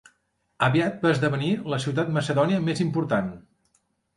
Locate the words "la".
1.73-1.81